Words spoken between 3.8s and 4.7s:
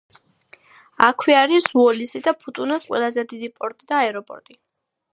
და აეროპორტი.